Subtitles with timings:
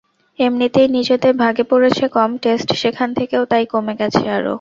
[0.39, 4.49] এমনিতেই নিজেদের ভাগে পড়েছে কম, টেস্ট সেখান থেকেও তাই কমে গেছে আরও।